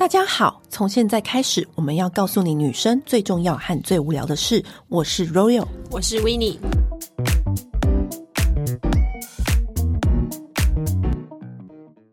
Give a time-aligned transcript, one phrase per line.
[0.00, 4.64] 大家好，从现在开始，我们要告诉你女生最重要和最无聊的事。
[4.88, 6.58] 我是 Royal，我是 Winnie。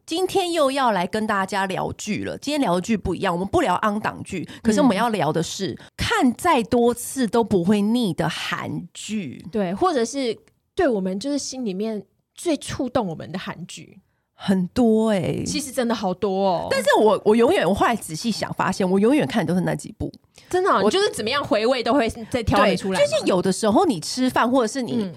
[0.06, 2.38] 今天又要来跟大家聊剧了。
[2.40, 9.48] 今天聊的剧不一样，我们不聊 on 档剧，可是我们要聊的是、嗯、看再多次都不会腻的韩剧。
[9.50, 10.38] 对，或者是
[10.76, 14.02] 对我们就是心里面最触动我们的韩剧。
[14.40, 16.68] 很多哎、欸，其实真的好多哦。
[16.70, 20.12] 但是我我永远我后来仔细想，发现我永远看的都是那几部，
[20.48, 23.00] 真的、哦，我就是怎么样回味都会再挑选出来。
[23.00, 25.12] 就是有的时候你吃饭或者是你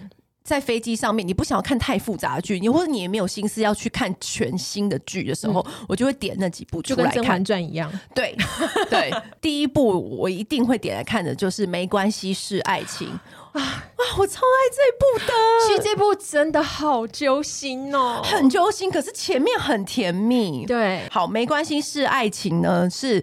[0.51, 7.91] 在飞机上面，你不想要看太复杂的剧，你或者你也没有心思要去看全新的剧的时候、嗯，我就会点那几部出来看，就跟《甄嬛传》一样。
[8.15, 8.37] 对
[8.91, 13.09] 对，第一部我一定会点来看的就是《没关系是爱情》。
[13.53, 14.03] 啊啊！
[14.17, 15.33] 我超爱这部的，
[15.67, 18.89] 其实这部真的好揪心哦，很揪心。
[18.89, 23.23] 可是前面很甜蜜，对，好，没关系，是爱情呢，是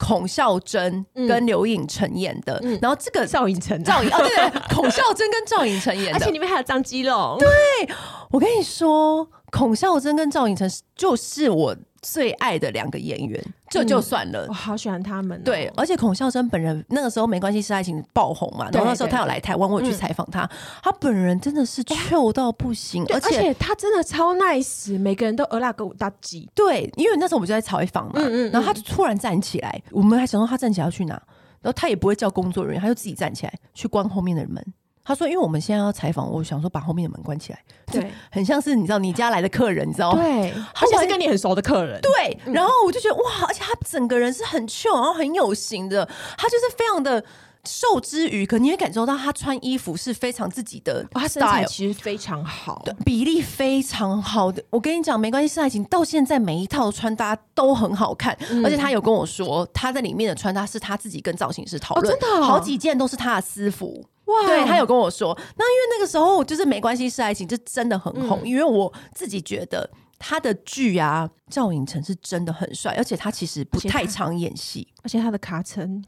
[0.00, 2.58] 孔孝真跟刘颖晨演的。
[2.64, 7.38] 嗯、然后这个赵颖晨，赵颖哦，对对，孔孝真跟赵颖晨演的，而且里面还有张基龙。
[7.38, 7.48] 对，
[8.30, 11.76] 我跟你说，孔孝真跟赵颖成就是我。
[12.02, 14.46] 最爱的两个演员，这就，算了。
[14.46, 15.42] 嗯，我好喜欢他们哦。
[15.44, 20.48] 对，而且孔孝真本人那个时候没关系是爱情爆红嘛，然后那时候他有来台湾，我有去采访他，
[20.82, 26.48] 他本人真的是臭到不行，而且，他真的超 nice，每个人都俄拉格五大吉。
[26.54, 28.20] 对，因为那时候我们就在采访嘛，
[28.52, 31.12] 然后他就突然站起来，我们还想说他站起来要去哪，
[31.60, 34.64] 然后他也不会叫工作人员，他就自己站起来去关后面的门。
[35.10, 37.58] 他说：“因为我们现在要采访，我想说把后面的门关起来，
[37.90, 40.22] 对，很像是你知道你家来的客人，你知道吗？
[40.22, 42.00] 对，而且是跟你很熟的客人。
[42.00, 47.24] 对，然后我就觉得哇，而且他整个人是很 chill，然后很有型的，他就是非常的
[47.64, 54.62] 瘦之余，可你也感受到他穿衣服是非常自己的他身材其实非常好，对，比例非常好的。
[54.70, 64.06] 我跟你讲，没关系，是爱情，到现在每一套穿搭都很好看，嗯，而且他有跟我说，他在里面的穿搭是他自己跟造型师讨论，哦，真的，哦，好几件都是他的私服。”
[64.46, 68.46] 对，他有跟我说，那因为那个时候就是没关系是爱情，就真的很红，嗯。
[68.46, 76.04] 因为我自己觉得他的剧啊，赵寅成是真的很帅，而且他其实不太常演戏，而且他的卡层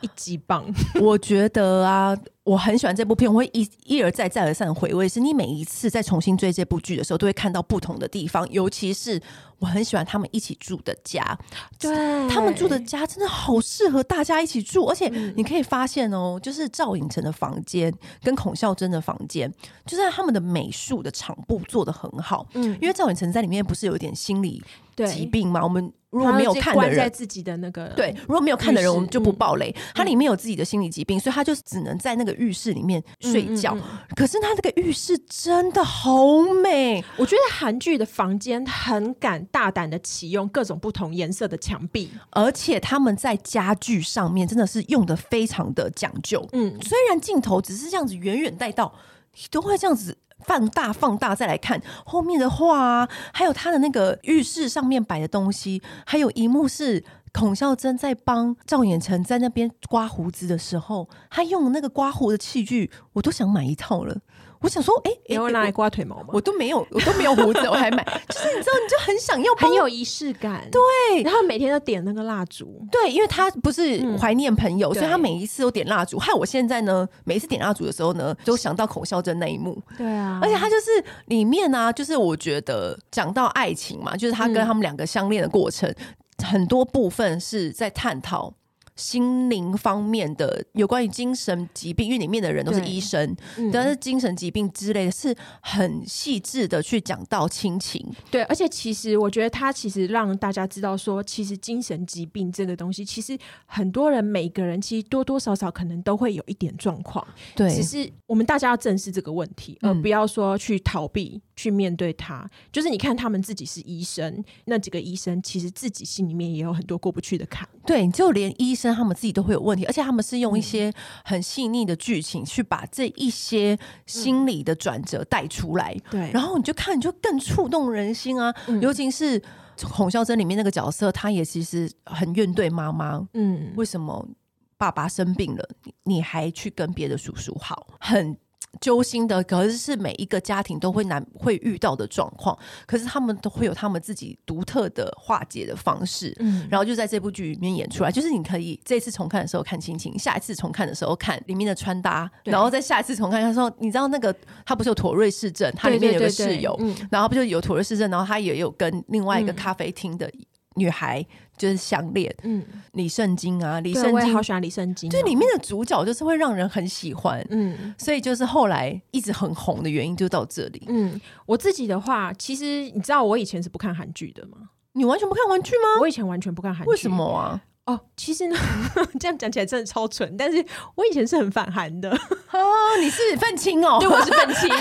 [0.00, 0.64] 一级棒。
[1.00, 2.16] 我觉得啊。
[2.46, 5.08] 我很喜欢这部片，我会一一而再再而三的回味。
[5.08, 8.48] 是你每一次在重新追这部剧的时候，都会看到不同的地方。
[8.52, 9.20] 尤其是
[9.58, 11.36] 我很喜欢他们一起住的家，
[11.76, 11.92] 对，
[12.28, 14.84] 他们住的家真的好适合大家一起住。
[14.84, 17.92] 而且你可以发现哦，就是赵寅成的房间
[18.22, 19.52] 跟孔孝真的房间，
[19.84, 22.46] 就是他们的美术的场布做的很好。
[22.54, 24.62] 嗯，因为赵寅成在里面不是有点心理
[24.94, 25.60] 疾病吗？
[25.64, 29.74] 我们如果没有看的人，在自己的那个对，如果没有看的人，我们就不爆雷。
[29.94, 32.35] 他里面有自己的心理疾病，所以他就只能在那个。
[32.36, 37.04] 浴室里面睡觉，嗯嗯嗯，可是他那个浴室真的好美。
[37.16, 46.46] 我觉得韩剧的房间很敢大胆的启用各种不同颜色的墙壁，而且他们在家具上面真的是用的非常的讲究。
[46.52, 48.94] 嗯，虽然镜头只是这样子远远带到，
[49.34, 57.04] 你都会这样子放大放大再来看后面的画啊，还有他的那个浴室上面摆的东西，还有一幕是。
[57.36, 64.16] 孔孝真在帮赵寅成在那边刮胡子的时候，他用那个刮胡的器具，我都想买一套了。
[64.60, 66.28] 我想说，哎、欸，你会拿来刮腿毛吗？
[66.32, 70.66] 我都没有，我都没有胡子，我还买， 就是你知道，你就很想要，很有仪式感。
[70.70, 72.82] 对，然后每天都点那个蜡烛。
[72.90, 76.18] 对，因为他不是怀念朋友、嗯，所以他每一次都点蜡烛。
[76.18, 79.78] 害我现在呢，每一次点蜡烛的时候呢，都想到孔孝真那一幕。
[79.98, 85.88] 对啊，而且他就是里面呢、啊，就是我觉得讲到爱情嘛，就是他跟他们两个相恋的过程。
[85.90, 86.06] 嗯
[86.44, 88.54] 很多部分是在探讨
[88.94, 93.36] 心灵方面的，有关于精神疾病，因为里面的人都是医生，
[93.70, 98.02] 但是精神疾病之类的是很细致的去讲到亲情。
[98.30, 103.36] 对，而且其实我觉得他其实让大家知道说，其实精神疾病这个东西，其实
[103.66, 107.26] 很多人每个人其实多多少少可能都会有一点状况。
[107.54, 111.42] 对，只是我们大家要正视这个问题，而不要说去逃避。
[111.56, 117.66] 去面对他，就是你看他们自己是医生，那几个医生其实自己心里面也有很多过不去的坎。
[117.86, 120.92] 对，就连医生他们自己都会有问题，而且他们是用一些
[121.24, 125.96] 很细腻的剧情去把这一些心理的转折带出来。
[126.10, 128.54] 对、嗯，然后你就看，你就更触动人心啊！
[128.68, 129.40] 嗯、尤其是
[129.80, 133.26] 孔孝真里面那个角色，他也其实很怨对妈妈。
[133.32, 134.28] 嗯，为什么
[134.76, 135.66] 爸爸生病了，
[136.04, 137.86] 你还去跟别的叔叔好？
[137.98, 138.36] 很。
[138.80, 142.56] 揪心的，可是是每一个家庭都会难会遇到的状况，
[142.86, 148.10] 可是他们都会有他们自己独特的化解的方式，嗯，然后就在这部剧里面演出来。
[148.10, 154.34] 就是你可以这次重看的时候看亲情，下一次重看的时候看里面的穿搭，然后再下一次重看的时候，你知道那个
[154.64, 160.30] 他不是有妥瑞氏症，他里面有个室友，对对对对，然后不就有妥瑞氏症，然后他也有跟另外一个咖啡厅的
[160.76, 161.24] 女孩
[161.56, 170.84] 就是项链，嗯，李圣经啊，李圣经，我好喜欢李圣经，就里面的主角就是会让人很喜欢，嗯，所以就是后来一直很红的原因就到这里。
[170.88, 174.70] 嗯，我自己的话，其实你知道我以前是不看韩剧的吗？
[174.92, 176.00] 你完全不看韩剧吗？
[176.00, 177.60] 我以前完全不看韩剧，为什么啊？
[177.86, 178.56] 哦，其实呢，
[179.20, 180.64] 这样讲起来真的超蠢，但是
[180.96, 182.10] 我以前是很反韩的。
[182.10, 183.98] 哦，你是愤青哦？
[184.00, 184.68] 对，我是愤青。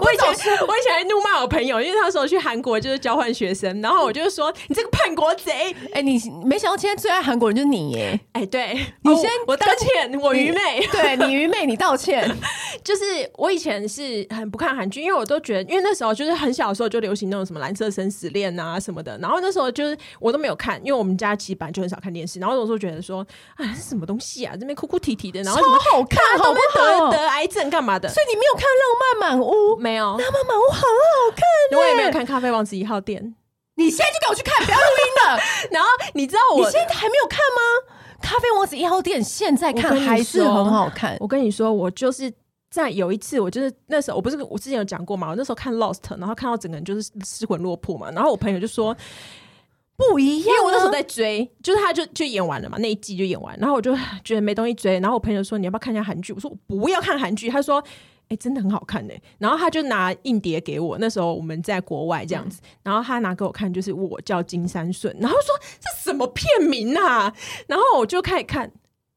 [0.00, 0.26] 我以前
[0.66, 5.74] 我以前还怒骂我朋友，因为他说去韩国就是交换学生，然后我就说你这个叛国贼！
[5.92, 8.18] 哎、欸，你没想到现在最爱韩国人就是你耶！
[8.32, 8.72] 哎、欸，对
[9.02, 12.28] 你先、哦、我道歉，我愚昧，对你愚昧，你道歉。
[12.82, 13.02] 就是
[13.34, 24.54] 我以前是很不看韩剧，因为我都觉得，因为那时候就是很小的时候就流行那种什么蓝色生死恋啊什么的，然后那时候就是我都没有看，因为我们家其实本来就很少看电视，然后有时候觉得说，哎，是什么东西啊？
[24.56, 27.10] 这边哭哭啼啼的，然后什么好看，好不好？
[27.10, 28.08] 得得癌症干嘛的？
[28.08, 29.76] 所以你没有看《浪漫满屋》？
[29.78, 31.78] 没有，《浪漫满屋》很好看。
[31.80, 33.20] 我也没有看《咖啡王子一号店》。
[33.74, 35.42] 你现在就给我去看，不要录音了。
[35.72, 37.92] 然后你知道我你现在还没有看吗？
[38.22, 41.16] 《咖啡王子一号店》现在看还是很好看。
[41.20, 42.32] 我跟你说，我就是
[42.70, 45.28] 在有一次，我就是那时候，我不是我之前有讲过嘛？
[45.28, 48.10] 我那时候看《Lost》，然后看到整个人就是失魂落魄嘛。
[48.12, 48.96] 然后我朋友就说
[49.96, 53.56] 不一样，因为我那时候在追，就是他就就演完了嘛，那一季就演完。
[53.58, 56.32] 然后我就觉得没东西追，然后我朋友说你要不要看一下韩剧？
[56.32, 57.48] 我说我不要看韩剧。
[57.48, 57.82] 他说。
[58.28, 59.14] 哎、欸，真的很好看呢。
[59.38, 67.32] 然后他就拿硬碟给我，那时候我们在国外这样子，嗯、然后他拿给我看，就是我叫金三顺，然后说这什么片名啊？
[67.68, 68.68] 然后我就开始看，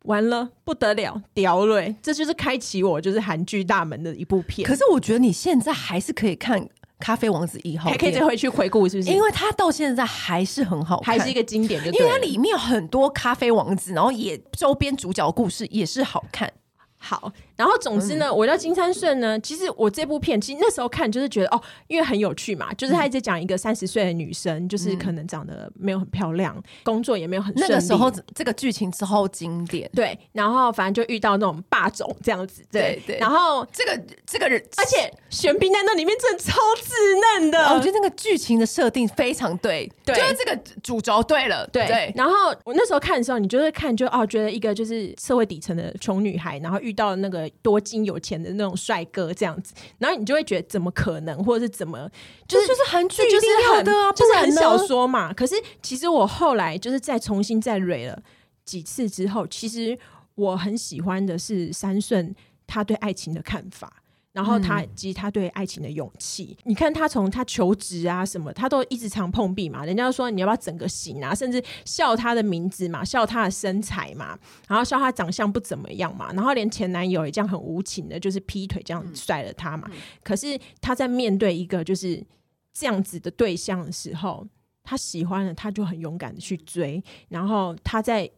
[0.03, 1.95] 完了不得了，屌嘞！
[2.03, 4.67] 这就是开启我就是韩剧大门的一部片。
[4.67, 6.61] 可是我觉得你现在还是可以看
[6.99, 9.09] 《咖啡王子一号》，还可以再回去回顾，是不是？
[9.09, 16.51] 因为它到现在还是很好看，还是一个经典就对，因为它里面有很多咖啡王子，然后也周边主角故事也是好看。
[16.97, 19.37] 好，然后总之呢，嗯、我叫金三顺呢。
[19.41, 27.53] 其实我这部片，其实那时候看就是觉得哦，因为很有趣嘛，就是他一直讲一个三十岁的女生，嗯、就是可能长得没有很漂亮，工作也没有很。
[27.57, 30.17] 那个时候这个剧情超经典，对。
[30.31, 33.17] 然后反正就遇到那种霸总这样子，对对。
[33.19, 41.85] 然后这个这个人，而且玄彬在那里面真的超稚嫩的，我觉得那个剧情的设定非常对，对，就是这个主轴对了，对。
[41.87, 42.33] 对然后
[42.63, 46.79] 我那时候看的时候，你就会看就哦，觉得一个就是社会底层的穷女孩，然后。
[46.79, 52.09] 遇到那个多金有钱的那种帅哥这样子，然后你就会觉得怎么可能，或者是怎么，
[52.47, 55.33] 就是就是韩剧就是很的啊，就是很小说嘛。
[55.33, 58.21] 可是其实我后来就是再重新再蕊了
[58.65, 59.97] 几次之后，其实
[60.35, 62.35] 我很喜欢的是三顺
[62.67, 64.03] 他对爱情的看法。
[64.31, 69.83] 然后他及他对爱情的勇气，嗯、你看他从他求职啊什么，他都一直常碰壁嘛。
[69.83, 74.37] 人家说你要不要整个型啊，甚至笑他的名字嘛，笑他的身材嘛，
[74.67, 79.89] 然后笑他长相不怎么样嘛，然后连前男友也这样很无情的，就是劈腿这样甩了他嘛。
[79.91, 82.23] 嗯、可是他在面对一个就是
[82.71, 84.47] 这样子的对象的时候，
[84.83, 88.29] 他喜欢了，他就很勇敢的去追，然后他在。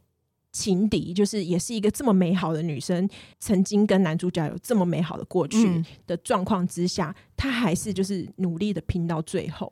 [0.52, 3.08] 情敌就是也是一个这么美好的女生，
[3.40, 9.72] 曾经跟男主角有这么美好的过去的状况之下，她、嗯、还是就是努力的拼到最后。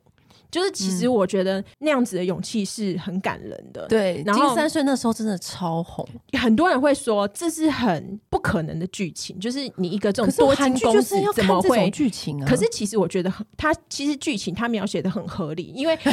[0.50, 3.86] 就是其实我觉得那样子的勇气是很感人的。
[3.88, 6.06] 对，然后金三顺那时候真的超红，
[6.38, 12.46] 很多人会说这是很不可能的剧情，就是你一个这种多金公子怎么会剧情啊？
[12.48, 15.98] 可是其实我觉得很，他其实剧情他描写的很合理，因为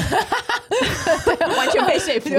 [1.57, 2.29] 完全被说服。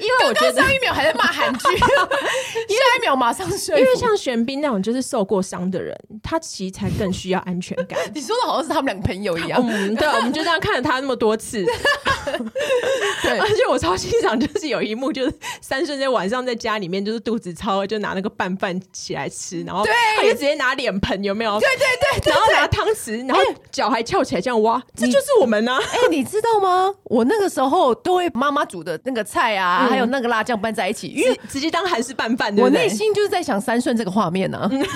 [0.00, 3.78] 因为我觉得上一秒还在骂韩剧， 下一秒马上说。
[3.78, 7.98] 因为像玄彬那种就是受过伤的人，他其实才更需要安全感。
[8.14, 9.60] 你说的好像是他们两个朋友一样。
[9.66, 11.64] 嗯，对，我们就这样看了他那么多次。
[13.22, 19.84] 对，而且我超欣赏，就是有一幕，就是三顺在晚上在家里面就是肚子超饿，就拿那个拌饭起来吃，然后
[20.16, 21.58] 他就直接拿脸盆有没有？
[21.60, 25.76] 对对对，然后拿汤匙，然后脚还翘起来这样挖，这就是我们呢。
[25.92, 26.94] 哎，你知道吗？
[27.04, 29.86] 我那个时候都会妈妈煮的那个菜啊。
[29.90, 32.56] 还有那个辣酱拌在一起，因为直接当韩式拌饭。
[32.58, 34.86] 我内心就是在想三顺这个画面呢、 啊，因为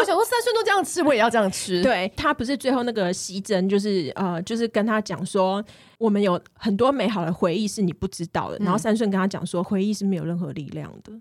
[0.00, 1.82] 我想说三顺都这样吃，我也要这样吃。
[1.82, 5.64] 对，他不是最后那个西珍，就是呃，就是跟他讲说，
[5.98, 8.58] 我们有很多美好的回忆是你不知道的。
[8.58, 11.12] 然后三顺跟他讲说，回忆是没有任何力量的，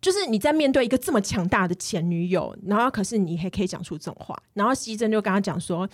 [0.00, 4.36] 就是你在面对一个这么强大的前女友，然后可是你还可以讲出这种话。
[4.54, 5.88] 然后西珍就跟他讲说，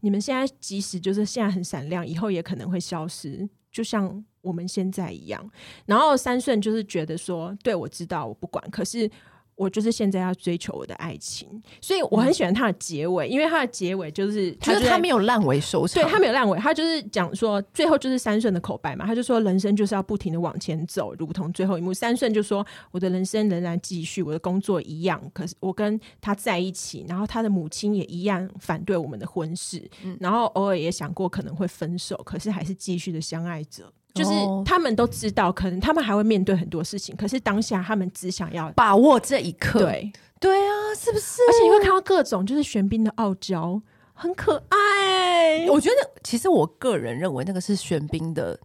[0.00, 4.24] 你们现在即使就是现在很闪亮，以后也可能会消失，就像。
[4.44, 5.50] 我们现在一样，
[5.86, 9.10] 然后三顺就是觉得说，对，我知道，我不管，可是
[9.56, 11.48] 我就是现在要追求我的爱情，
[11.80, 21.94] 所以我很喜欢他的结尾，嗯、因为他的结尾就是他就是他没有烂尾收场，对他没有烂尾，他就是讲说最后就是三顺的口白嘛，他就说人生就是要不停的往前走，如同最后一幕。
[21.94, 33.84] 三顺就说我的人生仍然继续，我的工作一样，可是我跟他在一起，然后他的母亲也一样反对我们的婚事，嗯、然后偶尔也想过可能会分手，可是还是继续的相爱着。
[34.14, 34.30] 就是
[34.64, 39.80] 他们都知道，可能他们还会面对很多事情，可是当下他们只想要把握这一刻。
[39.80, 41.42] 对，对啊，是不是？
[41.42, 45.66] 而且你会看到各种就是玄彬的傲娇，很可爱。
[45.68, 48.58] 我觉得，其实我个人认为那个是玄彬的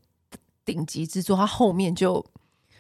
[0.64, 2.24] 顶级之作，他后面就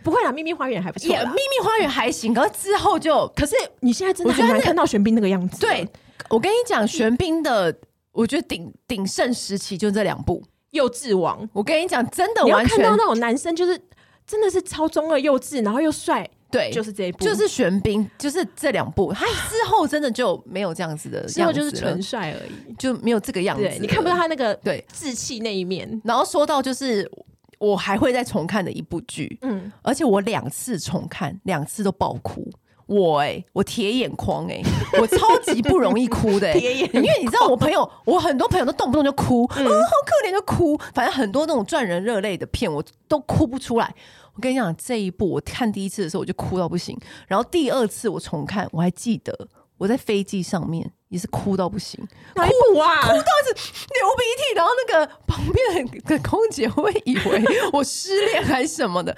[0.03, 0.31] 不会啦。
[0.31, 5.59] 秘密花园还不错，秘密花园还行，可是之后就，可是你现在真的很难看到玄彬那个样子。
[5.59, 5.87] 对，
[6.29, 7.75] 我跟你讲，玄彬的，
[8.11, 10.43] 我觉得鼎鼎盛时期就这两部。
[10.71, 13.79] 幼稚王，我跟你讲，真的完全看到那种男生，就是
[14.25, 24.85] 真的是超中二幼稚，然后又帅，对，就是这一部，就是玄彬，就是这两部，他之后真的就没有这样子的样子，之后就是纯帅而已，就没有这个样子，你看不到他那个对。
[24.93, 26.01] 稚气那一面。
[26.03, 27.09] 然后说到就是
[27.57, 32.47] 我还会再重看的一部剧，嗯，而且我两次重看，两次都爆哭。
[32.89, 34.63] 我哎、欸，我铁眼眶哎、欸，
[34.99, 43.93] 我超级不容易哭的、欸，因为你知道我朋友，我很多朋友都动不动就哭，嗯，嗯，好可怜就哭，反正很多那种赚人热泪的片，我都哭不出来。
[44.33, 52.03] 我跟你讲，这一部我看第一次的时候我就哭到不行，然后第二次我重看，我还记得我在飞机上面也是哭到不行，
[52.35, 53.01] 哪一部啊？
[53.01, 59.15] 哭到是流鼻涕，然后那个旁边的空姐会以为我失恋还是什么的。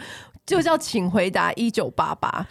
[0.52, 2.46] 就叫《请回答一九八八》，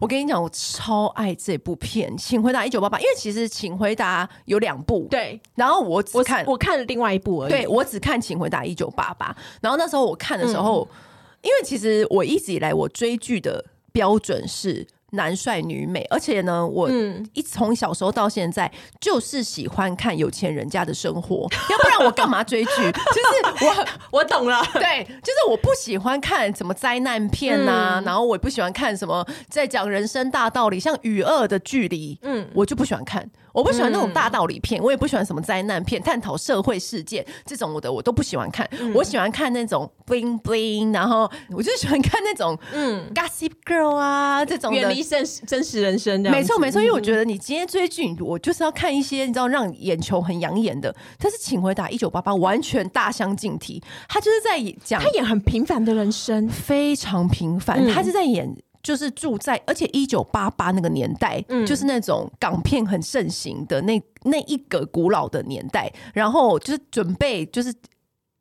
[0.00, 5.38] 我跟你讲，我超爱这部片《请回答一九八八》，因为其实《请回答》有两部，对。
[5.54, 9.30] 然后我只看我，我看了另外一部而已，对，我只看《请回答一九八八》。
[9.60, 10.96] 然后那时候我看的时候，嗯、
[11.42, 14.86] 因为其实我一直以来我追剧的标准是。
[15.12, 16.90] 男帅女美，而且呢，我
[17.34, 22.70] 一从小时候到现在就是喜欢看有钱人家的生活，要不然我干嘛追剧？
[22.92, 23.86] 就是我
[24.18, 33.30] 我懂了，对，就是我不喜欢看什么灾难片啊，嗯、然后我也不喜欢看什么在讲人生大道理，像《与恶的距离》，嗯，我就不喜欢看。
[33.52, 38.68] 我不喜欢那种大道理片，嗯、我也不喜欢什么灾难片，探讨社会事件这种我的我都不喜欢看。
[38.78, 46.22] 嗯、我喜欢看那种 bling bling，然后我就喜欢看那种嗯 Gossip Girl 啊这种的，远离真实真实人生。
[46.22, 50.94] 没错没错，因为我觉得你今天追剧，我就是要看一些你知道让眼球很养眼的。
[51.18, 58.54] 但是请回答一九八八完全大相径庭，他就是在讲他演很平凡的人生，非常平凡，嗯、他是在演。
[58.82, 67.72] 就是住在，而且一九八八那个年代，嗯，就是那种港片很盛行的那那一个古老的年代，然后就是准备就是。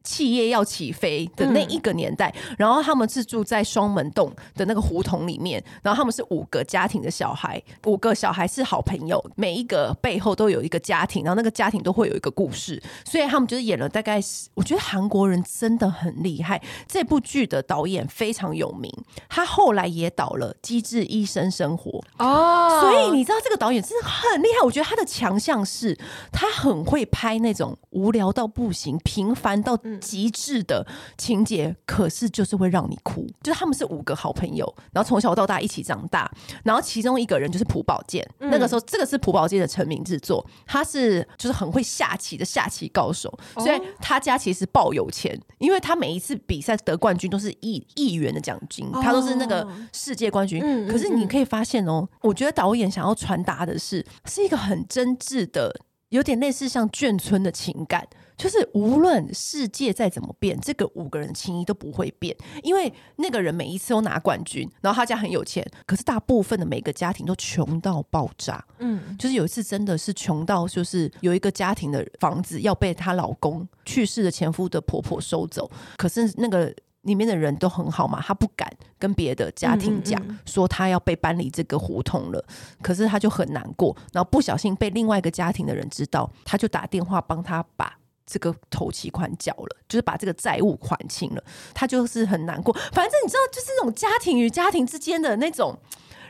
[0.04, 14.20] 企业要起飞的那一个年代，嗯、然后他们是住在双门洞的那个胡同里面，然后他们是五个家庭的小孩，五个小孩是好朋友，每一个背后都有一个家庭，然后那个家庭都会有一个故事，所以他们就是演了大概，
[14.56, 16.62] 我觉得韩国人真的很厉害。
[16.88, 18.92] 这部剧的导演非常有名，
[19.30, 24.66] 他后来也导了《机智医生生活》哦，所以你知道这个导演真的很厉害。
[24.66, 25.98] 我觉得他的强项是
[26.32, 29.78] 他很会拍那种无聊到不行、平凡到。
[30.00, 30.86] 极致的
[31.18, 33.28] 情节，可是就是会让你哭。
[33.44, 36.32] 就是他们是五个好朋友，然后从小到大一起长大，
[36.64, 38.28] 然后其中一个人就是朴宝剑。
[38.40, 50.62] 嗯、那个时候，这个是朴宝剑的成名之作，他是就是很会下棋的下棋高手，哦、所以他家其实爆有钱，因为他每一次比赛得冠军都是亿亿元的奖金，哦、他都是那个世界冠军。
[50.64, 55.74] 嗯、可是你可以发现哦，我觉得导演想要传达的是，是一个很真挚的，
[56.10, 58.08] 有点类似像眷村的情感。
[58.42, 68.66] 就是无论世界再怎么变，这个五个人的情谊都不会变，因为那个人每一次都拿冠军，然后他家很有钱，可是大部分的每个家庭都穷到爆炸。
[68.80, 78.68] 嗯，就是有一次真的是穷到，就是有一个家庭的房子要被她老公去世的前夫的婆婆收走，可是那个里面的人都很好嘛，她不敢
[78.98, 82.44] 跟别的家庭讲说她要被搬离这个胡同了，
[82.82, 88.01] 可是她就很难过，然后不小心被另外一个家庭的人知道，他就打电话帮他把。
[88.32, 92.74] 这个头期款缴了，就是把这个债务还清了，他就是很难过。
[92.94, 95.78] 反正你知道，就是那种家庭与家庭之间的那种。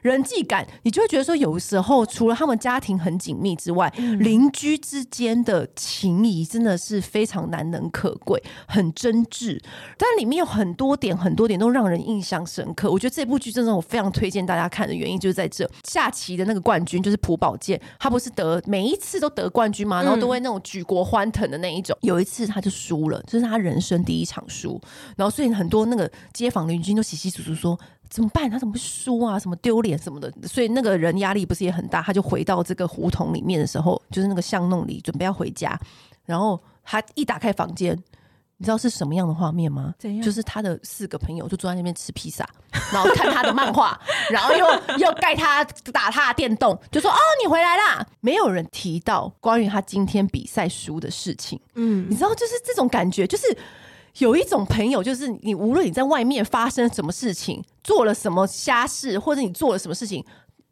[0.01, 9.62] 人际感，你就会觉得说，有时候除了他们家庭很紧密之外，嗯、邻居之间的情谊真的是非常难能可贵，很真挚。
[9.98, 12.91] 但里面有很多点，很多点都让人印象深刻。
[12.91, 20.01] 我觉得这部剧真的我非常推荐大家看的原因就是在这，下棋的那个冠军就是朴宝剑，他不是得每一次都得冠军吗？
[20.01, 21.96] 然后都会那种举国欢腾的那一种。
[22.01, 24.81] 嗯、有一次他就输了，这、就是他人生第一场输，
[25.15, 27.79] 然后所以很多那个街坊邻居都窸窸窣窣说。
[28.12, 28.50] 怎么办？
[28.51, 29.39] 他怎么会输啊？
[29.39, 30.30] 什么丢脸什么的？
[30.46, 32.01] 所以那个人压力不是也很大？
[32.01, 35.80] 他就回到这个胡同里面的时候，就是那个巷弄里，准备要回家。
[36.25, 37.98] 然后他一打开房间，
[38.58, 39.96] 你知道是什么样的画面吗？
[40.22, 42.46] 就是他的四个朋友就坐在那边吃披萨，
[42.91, 43.98] 然后看他的漫画，
[44.30, 45.63] 然后又又盖他
[45.94, 51.58] 打他的电动，就说：“哦，你回来啦！”没有人提到关于他今天比赛输的事情。
[51.75, 53.58] 嗯，你知道，就是这种感觉，就是。
[54.18, 60.24] 有一种朋友，就是你无论你在外面发生什么事情，做了什么瞎事，或者你做了什么事情，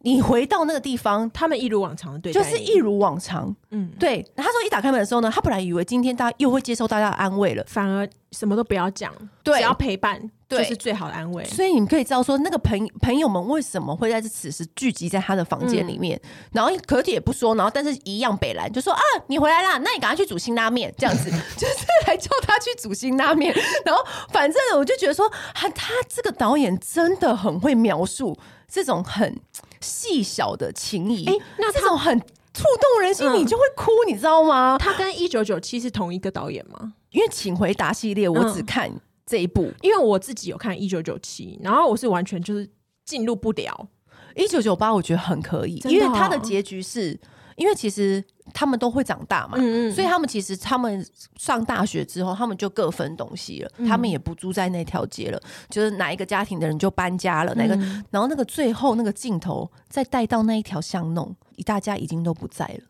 [0.02, 3.54] 你回到那个地方，他们一如往常的对待，就是一如往常。
[3.72, 4.26] 嗯，对。
[4.36, 9.14] 他说一打开门的时候呢，他本来以为今天大家又会接受大家的安慰了，反而什么都不要讲，
[9.44, 10.32] 对，只要陪伴。
[10.50, 11.44] 就是最好的安慰。
[11.44, 23.56] 所以你们可以知道说，那个朋朋友们为什么会在这此时聚集在他的房间里面，嗯、然后可体也不说，然后但是一样北兰就说啊，你回来啦，那你赶快去煮辛拉面，这样子 就是来叫他去煮辛拉面。
[23.86, 28.36] 然后反正我就觉得说，他他这个导演真的很会描述
[28.68, 29.40] 这种很
[29.82, 34.78] 细小的情谊，哎，那这种很触动人心，嗯、你就会哭，你知道吗？
[34.80, 36.94] 他跟一九九七是同一个导演吗？
[37.12, 38.90] 因为请回答系列我只看。
[38.90, 42.68] 嗯这一部，因为我自己有看一九九七，然后我是完全就是
[43.06, 43.88] 进入不了
[44.34, 47.16] 一九九八，我觉得很可以，哦、因为他的结局是，
[47.56, 51.06] 因为其实他们都会长大嘛，嗯嗯，所以他们其实他们
[51.38, 62.82] 上大学之后，他们就各分东西了，嗯、他们也不住在那条街了，就是哪一个家庭的人就搬家了，哪个，嗯、然后那个最后那个镜头再带到那一条巷弄，大家已经都不在了，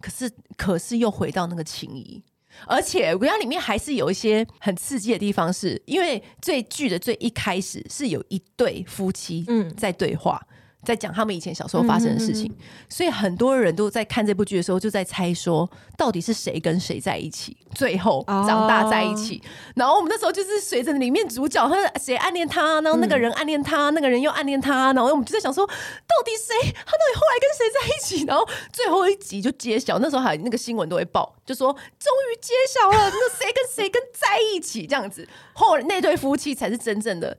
[0.00, 2.22] 可是可是又回到那个情谊。
[2.66, 10.40] 而且我觉得里面还是有一些很刺激的地方是，是因为最剧的最一开始是有一对夫妻嗯在对话。
[10.48, 10.55] 嗯
[10.86, 19.42] 在讲他们以前小时候发生的事情，嗯、哼哼，所以很多人都在看这部剧的时候就在猜说，到底是谁跟谁在一起，最后长大在一起。
[19.44, 28.24] 哦、然后我们那时候就是随着里面主角他谁暗恋他，然后那个人暗恋他，嗯、那个人又暗恋他，然后我们就在想说，到底谁他到底后来跟谁在一起？
[28.24, 37.36] 然后最后一集就揭晓，那时候还那个新闻都会报，就说终于揭晓了，那谁跟谁跟在一起这样子，后那对夫妻才是真正的。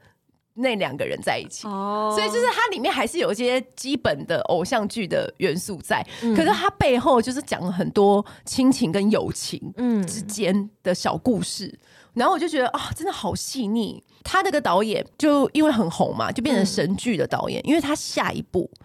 [0.60, 2.12] 那两个人在一起，oh.
[2.12, 9.62] 所以就是它里面还是有一些基本的偶像剧的元素在，嗯、可是它背后就是讲了很多亲情跟友情
[10.08, 11.80] 之间的小故事，嗯、
[12.16, 14.04] 然后我就觉得啊、哦，真的好细腻。
[14.24, 18.70] 他那个导演就因为很红嘛，就变成神剧的导演，嗯、因为他下一部《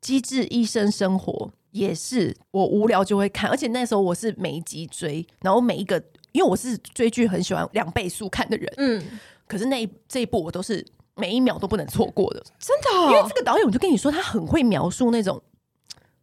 [0.00, 1.32] 机智医生生活》
[1.72, 9.02] 也是我无聊就会看，而且那时候我是每一集追，然后每一个因为我是追剧很喜欢两倍速看的人，嗯，
[9.46, 10.82] 可是那一这一部我都是。
[11.14, 13.10] 每一秒都不能错过的，真的、哦。
[13.10, 15.42] 因为这个导演，我就跟你说，他很会描述那种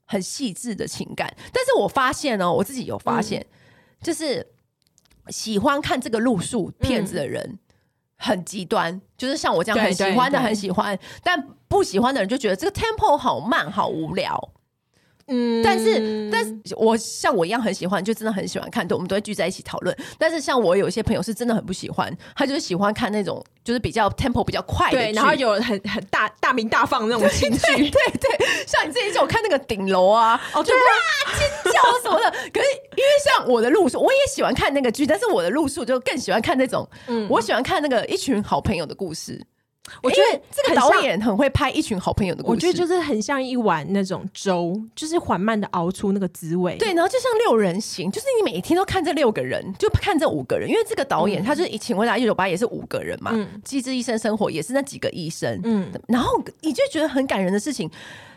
[0.06, 1.32] 很细致的情感。
[1.54, 3.48] 但是我发现哦，我自己有发现，嗯、
[4.02, 4.46] 就是
[5.28, 7.60] 喜欢看这个路数片子的人
[8.18, 14.52] 很极端，嗯、就是像我这样很喜欢的很喜欢，但不喜欢的人就觉得这个 tempo 好慢，好无聊。
[15.30, 19.96] 嗯，但是，但是我像我一样很喜欢，就真的很喜欢看，对，我们都会聚在一起讨论。
[20.18, 27.60] 但是像我有一些朋友是真的很不喜欢，他就是喜欢看那种就是比较 tempo 比较快的剧，然后有很很大大鸣大放那种情绪。
[27.78, 32.32] 对对，对，像你之前就有看那个顶楼啊， 哦，就哇尖叫什么的。
[32.52, 32.66] 可是
[32.96, 39.40] 因为像我的路数，我也喜欢看那个剧，但是我的路数就更喜欢看那种，嗯，我喜欢看那个一群好朋友的故事。
[40.02, 46.78] 我觉得这个导演很会拍一群好朋友的故事，我觉得就是很像一碗那种粥，就是缓慢的熬出那个滋味。
[46.78, 57.90] 对，然后就像六人行，就是你每一天都看这六个人，就看这五个人，因为这个导演他就是请回答一九八也是五个人嘛，嗯，机智医生生活也是那几个医生，嗯，然后你就觉得很感人的事情，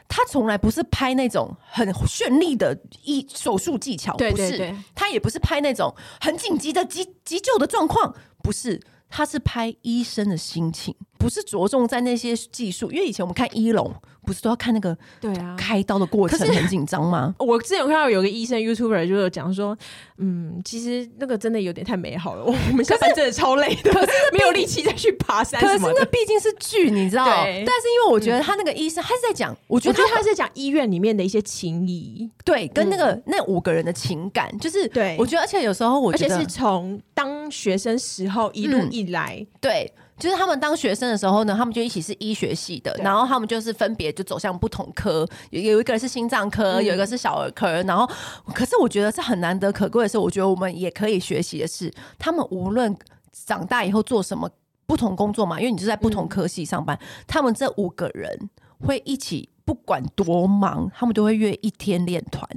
[0.08, 8.80] 他从来不是拍那种很绚丽的医手术技巧，对对对，不是，他也不是拍那种很紧急的急急救的状况，不是。
[9.14, 12.90] 他是拍医生的心情，不是着重在那些技术。
[12.90, 13.94] 因为以前我们看医龙，
[14.24, 17.34] 不是都要看那个对啊开刀的过程很紧张吗？
[17.38, 19.76] 我之前有看到有个医生 YouTuber 就有讲说，
[20.16, 22.44] 嗯，其实那个真的有点太美好了。
[22.44, 25.60] 我们下班真的超累的，可是没有力气再去爬山。
[25.60, 27.26] 可是那毕竟是剧，你知道？
[27.26, 27.62] 对。
[27.66, 35.16] 但是因为我觉得他那个医生，他是在讲，我觉得他是在讲医院里面的一些情谊，对，跟那个那五个人的情感，就是对。
[35.18, 39.92] 我觉得，而且有时候我觉得是从当学生时候一路以来，对。
[40.18, 48.08] 就是他们当学生的时候呢，他们就一起是医学系的，然后他们就是分别就走向不同科，有有一个是心脏科，嗯、有一个是小儿科，然后
[48.54, 52.94] 可是我觉得这很难得可贵的是，我觉得我们也可以学习的是，他们无论
[53.32, 54.48] 长大以后做什么
[54.86, 62.48] 不同工作嘛，因为你就在不同科系上班，嗯、他们这五个人会一起，不管多忙，他们都会约一天练团。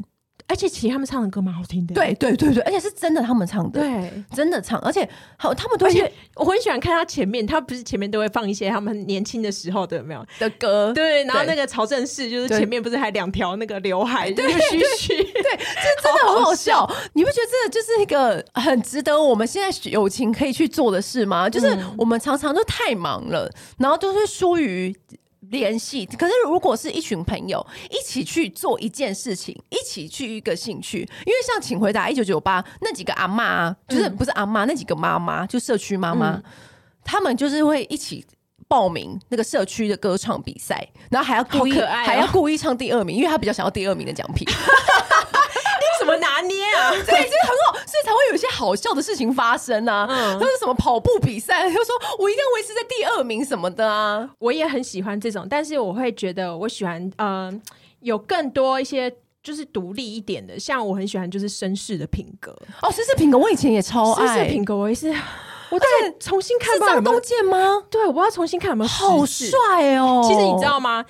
[0.47, 1.95] 而且其实他们唱的歌蛮好听的。
[1.95, 10.93] 对对对对，而且是真的他们唱的，对，真的唱，而且好，他们都是我很喜欢看他前面，他不是前面都会放一些他们年轻的时候的有没有的歌？
[10.93, 16.87] 对，然后那个曹正奭就是前面不是还两条那个刘海，对对对，这真的很好笑。
[17.13, 21.49] 你不觉得这就是一个很值得我们现在友情可以去做的事吗？
[21.49, 24.95] 就是我们常常都太忙了，然后都是疏于。
[25.49, 36.41] 联系，可是如果是一群朋友一起去做一件事情，一起去一个兴趣，因为像请回答一九九八那几个阿妈，就是不是阿妈，那几个妈妈，就社区妈妈，
[37.03, 38.25] 他们就是会一起
[38.67, 44.47] 报名那个社区的歌唱比赛，然后还要故意还要故意唱第二名，因为他比较想要第二名的奖品。
[46.05, 46.91] 怎么拿捏啊？
[47.03, 50.05] 对，其实很好，所以才会有一些好笑的事情发生啊。
[50.07, 54.29] 嗯，都是什么跑步比赛， 就说我一定要维持在第二名什么的啊。
[54.37, 57.61] 我也很喜欢这种，但是我会觉得我喜欢嗯、呃，
[58.01, 62.51] 有更多一些就是独立一点的，像我很喜欢就是绅士的品格
[62.83, 65.09] 哦，绅士品格我以前也超爱，绅士品格我也是，
[65.71, 65.85] 我在
[66.19, 67.83] 重新看张东健吗？
[67.89, 70.23] 对，我要重新看有没有好帅哦。
[70.27, 71.03] 其实你知道吗？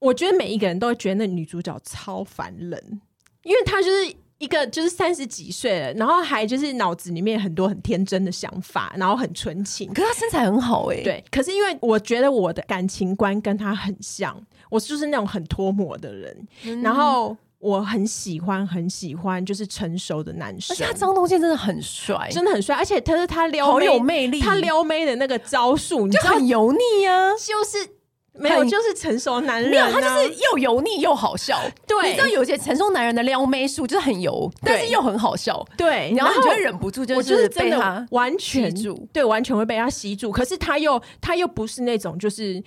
[0.00, 3.00] 我觉得每一个人都会觉得那女主角超烦人，
[3.44, 4.14] 因为她就是。
[4.38, 9.88] 一个就是三十几岁了，然后还就是脑子里面很多很天真的想法，然后很纯情。
[9.94, 11.24] 可是他身材很好哎、欸，对。
[11.30, 14.36] 可是因为我觉得我的感情观跟他很像，
[14.68, 20.74] 我就是那种很脱模的人，嗯、然后我很喜欢很喜欢就是成熟的男生。
[20.74, 27.93] 而且他张东健真的很帅，真的很帅，而且他是他撩妹好有魅力，他撩妹的那个招数，你知道就很油腻啊，就是。
[28.36, 31.60] 没有，就是成熟男人，啊，没有，他就是又油腻又好笑。
[31.86, 35.64] 对，你知道有些成熟男人的撩妹术就是很油，但是又很好笑。
[35.76, 40.32] 对，然后你就会忍不住，就是被他完全住，对，完全会被他吸住。
[40.32, 42.62] 可是他又他又不是那种就是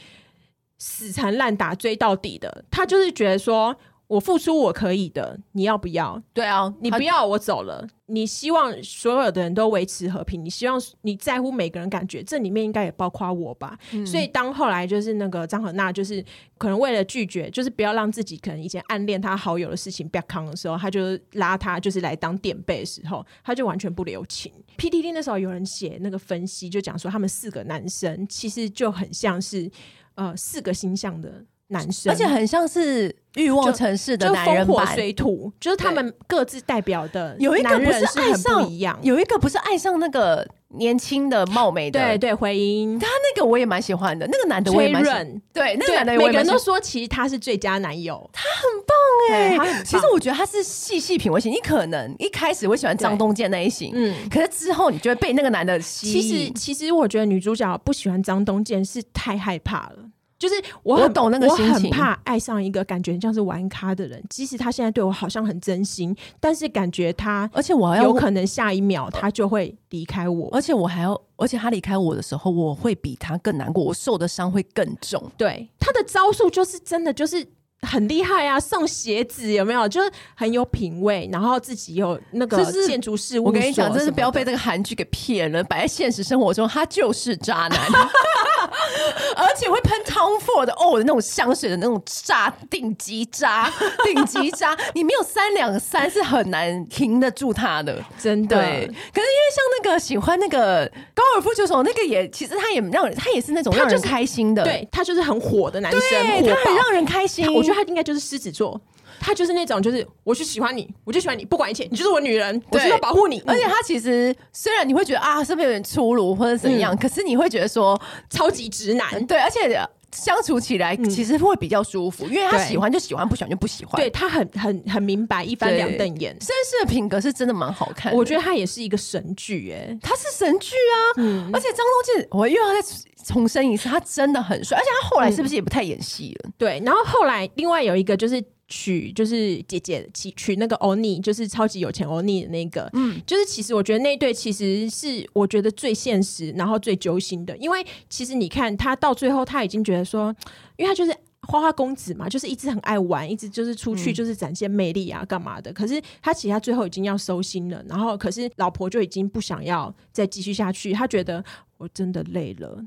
[0.77, 3.75] 死缠烂打追到底的，他就是觉得说。
[4.07, 6.21] 我付出我可以的，你要不要？
[6.33, 7.85] 对啊，你不要我走了。
[8.05, 13.77] 你希望所有的人都维持和平，你希望你在乎每个人感觉，这里面应该也包括我吧。
[13.91, 16.23] 嗯、所以当后来就是那个张和娜，就是
[16.57, 24.53] 可能为了拒绝，就是不要让自己可能以前暗恋他好友的事情不要扛的时候，他就拉他就是来当垫背的时候，他就完全不留情。
[24.77, 29.69] PTT 那时候有人写那个分析，就讲说他们四个男生其实就很像是
[30.15, 31.43] 呃四个星象的。
[31.69, 37.35] 男生，而且很像是欲望城市的男人版，水土，就是他们各自代表的。
[37.39, 48.95] 有一个不是爱上不一样，有一个不是爱上那个年轻的貌美的，对对，回音，他那个我也蛮喜欢的，那个男的我也蛮喜欢，对，那个男的每个人都说其实他是最佳男友，他很棒
[49.31, 56.21] 哎、欸，其实我觉得他是细细品味型，你可能一开始会喜欢张东健那一型，嗯，可是之后你就会被那个男的吸引。
[56.21, 60.06] 其实其实我觉得女主角不喜欢张东健是太害怕了。
[60.37, 64.23] 就是我很我懂那个心情，我很怕爱上一个感觉像是玩咖的人。
[64.29, 75.23] 即使他现在对我好像很真心，但是感觉他，而且我还有可能下一秒他就会离开我，而且我还要，而且他离开我的时候，我会比他更难过，我受的伤会更重。
[75.37, 77.43] 对，他的招数就是真的就是
[77.81, 78.59] 很厉害啊！
[78.59, 79.87] 送鞋子有没有？
[79.87, 83.45] 就是很有品味，然后自己有那个建筑事务。
[83.45, 85.63] 我跟你讲，真是不要被这个韩剧给骗了。
[85.65, 87.79] 摆在现实生活中，他就是渣男。
[89.35, 93.71] 而且会喷 Tom Ford 的哦的那种香水的那种渣，顶级渣，
[94.03, 98.57] 顶级渣，你没有三两三是很难停得住他的，真的。
[98.57, 107.47] 对，可是因为像那个喜欢那个高尔夫球手，那个也其实他也让人，他也是那种让人开心的，对他就是很火的男生，对，他很让人开心。
[107.53, 108.79] 我觉得他应该就是狮子座。
[109.19, 113.41] 他就是那种，就是我就喜欢你，我就喜欢你，不管一切，你就是我女人，我就要保护你。
[113.47, 117.99] 而且他其实虽然你会觉得啊，是不是有点粗鲁或者怎样，嗯，可是你会觉得说
[118.29, 119.79] 超级直男，对，而且
[120.11, 123.99] 相处起来其实会比较舒服，嗯，因为他喜欢就喜欢，不喜欢就不喜欢。
[123.99, 126.37] 对，他很很很明白，一翻两瞪眼。
[126.39, 132.87] 绅士的品格是真的蛮好看，我觉得他也是一个神剧，哎，他是神剧啊，嗯，而且张东健，我又要再
[133.27, 136.49] 重申一次，他真的很帅，而且他后来是不是也不太演戏了？
[136.49, 138.43] 嗯，对，然后后来另外有一个就是。
[138.69, 150.35] 娶就是姐姐娶娶那个欧尼，就是超级有钱欧尼的那个，嗯，就是其实我觉得那一对其实是我觉得最现实，然后最揪心的，因为其实你看他到最后他已经觉得说，
[150.75, 155.71] 因为他就是花花公子嘛，就是一直很爱玩，一直就是出去就是展现魅力啊，干嘛的。
[155.71, 161.41] 可是他其实他最后已经要收心了，然后可是老婆就已经不想要再继续下去，他觉得
[161.77, 162.83] 我真的累了。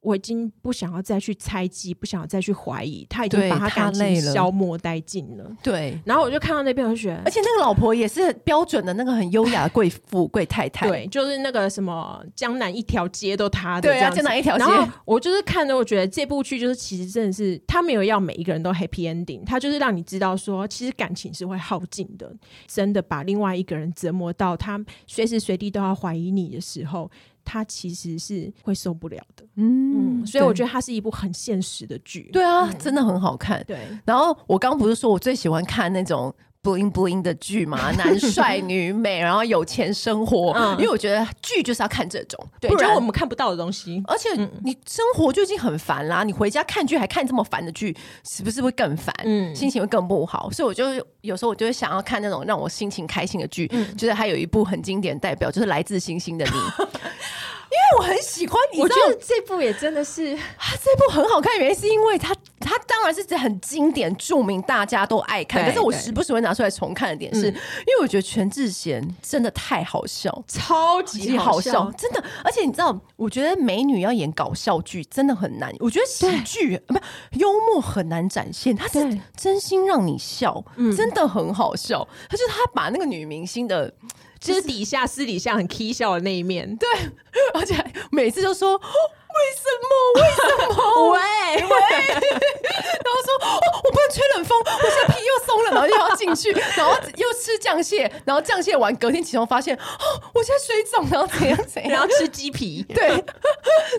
[0.00, 5.50] 我已经不想要再去猜忌，不想要再去怀疑，他已经把他感情消磨殆尽了。
[5.62, 10.88] 对，然后我就看到那边，我就觉得，而且那个老婆也是标准的那个很优雅的贵 妇、贵太太。
[10.88, 14.64] 对，就是那个什么江南一条街都他的，对啊，江南一条街。
[14.64, 22.32] 然后我就是看着，我觉得这部剧就是其实真的是他没有要每一个人都 happy ending，他就是让你知道说，其实感情是会耗尽的，
[22.68, 27.10] 真的把另外一个人折磨到他随时随地都要怀疑你的时候。
[27.48, 33.64] 他其实是会受不了的，嗯，嗯，所以我觉得它是一部很现实的剧，对啊，嗯、真的很好看。
[33.66, 44.02] 对，然后我刚刚不是说我最喜欢看那种 bling bling 的剧嘛， 男帅女美，然后有钱生活，嗯、因为我觉得剧就是要看这种，对，不然我们看不到的东西。
[44.06, 44.28] 而且
[44.62, 47.96] 你生活就已经很烦啦，你回家看剧还看这么烦的剧，
[48.28, 49.14] 是不是会更烦？
[49.24, 50.50] 嗯，心情会更不好。
[50.50, 50.84] 所以我就
[51.20, 56.50] 有时候我就会想要看那种让我心情开心的剧，嗯、就是还有一部很经典代表，就是《来自星星的你》。
[57.70, 62.34] 因为我很喜欢你，我觉得这部也真的是，它这部很好看，原因是因为它，
[62.68, 65.64] 它当然是很经典、著名，大家都爱看。
[65.64, 72.22] 可是我时不时会拿出来重看的点是，因为我觉得全智贤真的太好笑，超级好笑，真的。
[72.44, 75.74] 而且你知道，我觉得美女要演搞笑剧真的很难。
[75.80, 76.94] 我觉得喜剧不
[77.38, 80.62] 幽默很难展现，他是真心让你笑，
[80.94, 82.06] 真的很好笑。
[82.28, 83.92] 他就是他把那个女明星的。
[84.40, 86.88] 就是底下私底下很 k 笑的那一面，对，
[87.54, 87.74] 而且
[88.12, 88.80] 每次就说。
[89.38, 89.90] 为什么？
[90.14, 90.40] 为什
[90.74, 91.10] 么？
[91.12, 91.18] 喂
[91.62, 91.78] 喂！
[93.04, 103.08] 然后说，哦，我不能吹冷风，我现在皮又松了，然后又要进去，然后又吃酱蟹，然后酱蟹完，隔天起床发现，哦，我现在水肿，然后怎样怎样，然后吃鸡皮， 对，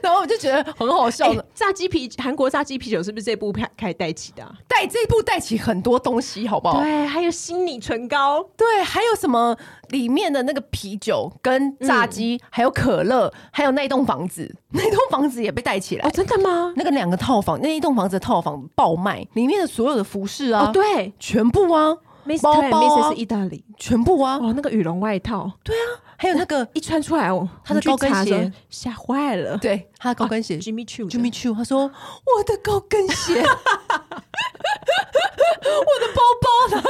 [0.03, 1.33] 然后我就觉得很好笑。
[1.53, 4.43] 炸鸡皮，韩国炸鸡啤酒是不是这部开开带起的？
[4.67, 6.81] 带这部带起很多东西，好不好？
[6.81, 9.55] 对，还有心理唇膏，对，还有什么
[9.89, 15.39] 里面的那个啤酒跟炸鸡，还有可乐，还有那栋房子， 那栋房子。
[15.39, 16.11] 也被带起来哦？
[16.13, 16.73] 真的吗？
[16.75, 21.95] 那个两个套房，那一栋房子的套房爆卖，里面的所有的服饰啊，哦、对，全部啊，
[22.41, 28.51] 包包啊，是意大利，全部啊，哦，那个羽绒外套，对啊，还有那个 一穿出来哦，他的高跟鞋。
[28.69, 31.83] 吓坏了，对，他的高跟鞋、啊、，Jimmy Choo，Jimmy Choo，他说
[32.25, 33.45] 我的高跟鞋， 我
[35.99, 36.83] 的包包呢？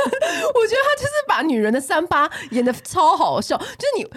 [0.55, 4.07] 我觉得他就是把女人的三八演的超好笑，就是你。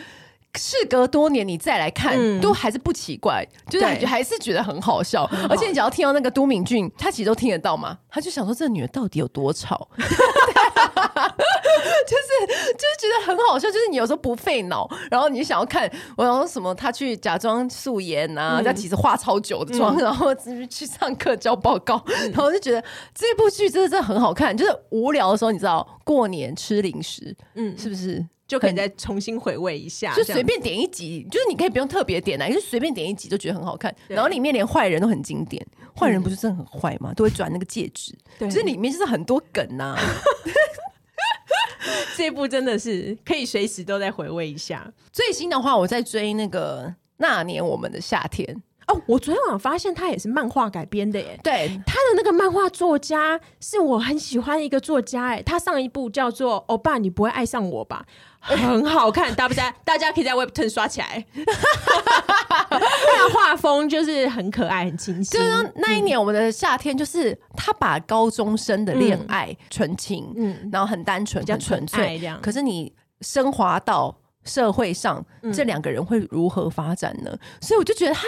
[0.59, 5.27] 事隔多年，你再来看，嗯、都还是不奇怪，就是还是觉得很好笑。
[5.29, 10.13] 对而且你只要听到那个都敏俊，他其实都听得到嘛，他就想说这个女的到底有多吵， 就是
[12.75, 13.71] 就是觉得很好笑。
[13.71, 22.85] 就是你有时候不费脑，然后你想要看，我然后什么，他去假装素颜啊，他、嗯、其实化超久的妆，嗯、然后去上课交报告，嗯、然后就觉得
[23.15, 24.55] 这部剧真的真的很好看。
[24.55, 28.23] 就是无聊的时候，你知道过年吃零食，嗯，是不是？
[28.53, 33.95] 就可以再重新回味一下，就随便点一集，就是你可以不用特别点来，就随便点一集就觉得很好看。
[34.09, 37.15] 然后里面连坏人都很经典，坏人不是真的很坏吗？
[37.15, 39.97] 都会转那个戒指， 就是里面就是很多梗呐。
[42.15, 44.93] 这部真的是可以随时都在回味一下。
[45.11, 46.85] 最新的话，我在追那个
[47.17, 48.47] 《那年我们的夏天》
[48.93, 51.39] 哦，我昨天晚上发现他也是漫画改编的耶。
[51.43, 58.05] 对，他的那个漫画作家是我很喜欢的一个作家哎，他上一部叫做《欧巴，你不会爱上我吧》。
[58.41, 59.73] 很好看， 大不大？
[59.85, 61.25] 大家可以在 Webtoon 刷起来。
[61.37, 65.39] 他的画风就是很可爱、很清新。
[65.39, 72.41] 就是那一年我们的夏天，就是他把高中生的恋爱纯情，嗯，然后很单纯、比较纯粹这样。
[72.43, 74.13] 可是你升华到
[74.45, 75.25] 社会上，
[75.55, 77.31] 这两个人会如何发展呢？
[77.61, 78.27] 所以我就觉得他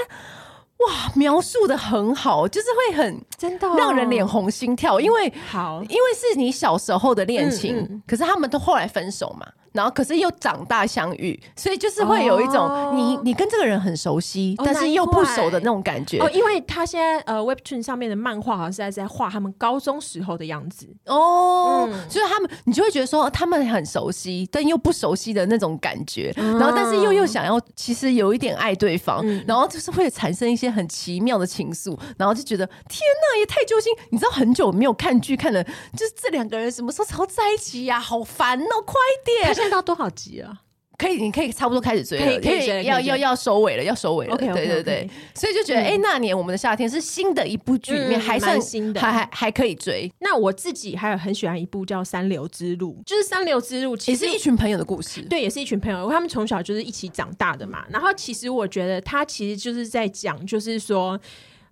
[0.87, 9.47] 哇，描述的很好，就是会很真的让人脸红心跳，因为好，因为是你小时候的恋情，可是他们都后来分手嘛。
[9.75, 16.21] 然后可是又长大相遇，所以就是会有一种、哦、你你跟这个人很熟悉，哦、但是又不熟的那种感觉。
[16.21, 26.33] 哦，因为他现在呃，Webtoon 上面的漫画好像是在在画他们高中时候的样子哦，嗯、所以他们你就会觉得说他们很熟悉，但又不熟悉的那种感觉。
[26.37, 33.01] 嗯、然后但是又又想要其实有一点爱对方，嗯、然后就是会产生一些很奇妙的情愫，然后就觉得天
[33.33, 33.93] 哪，也太揪心！
[34.11, 38.01] 你知道很久没有看剧，看了就是这两个人什么时候才在一起呀、啊？
[38.01, 39.64] 好烦哦，快点！
[39.65, 40.61] 看到多少集啊？
[40.97, 44.35] 可以，你可以差不多开始追了，可以，可以要要要收尾了，要收尾了。
[44.35, 50.09] ok 对对对，所以就觉得，哎，那年我们的夏天是新的一部剧里面还算新的，还还还可以追。
[50.21, 57.85] 那我自己还有很喜欢一部叫《三流之路》，就是《三流之路》其实也是一群朋友的故事，对，也是一群朋友，他们从小就是一起长大的嘛。
[57.91, 61.21] 然后其实我觉得他其实就是在讲，就是说。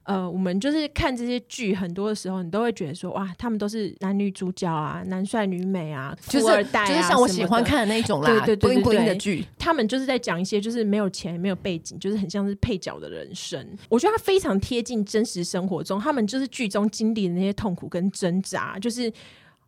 [0.04, 9.44] 呃，我们就是看这些剧，很多的时候你都会觉得说，哇，他们都是男女主角啊，男帅女美啊，富二代啊，就是像我喜欢看的那种啦，对对对对对的剧。
[9.58, 13.64] 他们就是在讲一些就是没有钱、没有背景，就是很像是配角的人生。
[13.88, 19.12] 我觉得他非常贴近真实生活中，他们就是剧中经历的那些痛苦跟挣扎，就是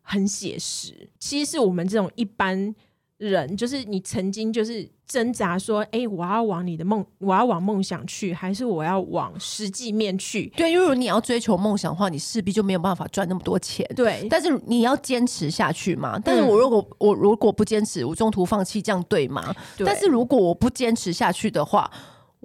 [0.01, 1.07] 很写实。
[1.17, 2.75] 其实是我们这种一般。
[3.17, 10.47] 人就是你曾经就是挣扎说，哎、欸，我要往你的梦，我要往梦想去，还是我要往实际面去？
[10.57, 13.89] 对，因为你要追求梦想的话，你势必就没有办法赚那么多钱。
[13.95, 16.19] 对，但是你要坚持下去嘛。
[16.19, 19.55] 但是我如果、嗯、我如果不坚持，我中途放弃，这样对吗？
[19.77, 19.85] 对。
[19.85, 21.89] 但是如果我不坚持下去的话，